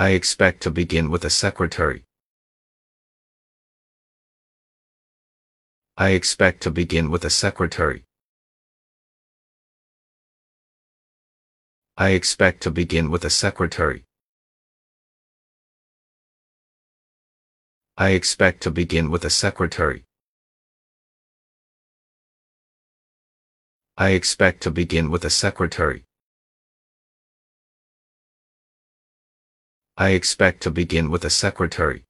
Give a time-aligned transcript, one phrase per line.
[0.00, 2.06] I expect to begin with a secretary.
[5.98, 8.06] I expect to begin with a secretary.
[11.98, 14.06] I expect to begin with a secretary.
[17.98, 20.06] I expect to begin with a secretary.
[23.98, 26.06] I expect to begin with a secretary.
[30.00, 32.06] I expect to begin with a secretary.